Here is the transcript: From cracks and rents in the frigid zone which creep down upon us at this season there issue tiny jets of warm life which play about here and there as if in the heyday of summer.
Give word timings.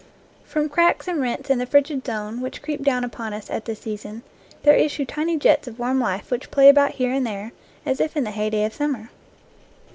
From 0.45 0.67
cracks 0.67 1.07
and 1.07 1.21
rents 1.21 1.51
in 1.51 1.59
the 1.59 1.67
frigid 1.67 2.03
zone 2.03 2.41
which 2.41 2.63
creep 2.63 2.81
down 2.83 3.03
upon 3.03 3.35
us 3.35 3.51
at 3.51 3.65
this 3.65 3.81
season 3.81 4.23
there 4.63 4.73
issue 4.73 5.05
tiny 5.05 5.37
jets 5.37 5.67
of 5.67 5.77
warm 5.77 5.99
life 5.99 6.31
which 6.31 6.49
play 6.49 6.69
about 6.69 6.93
here 6.93 7.11
and 7.13 7.23
there 7.23 7.51
as 7.85 7.99
if 8.01 8.17
in 8.17 8.23
the 8.23 8.31
heyday 8.31 8.65
of 8.65 8.73
summer. 8.73 9.11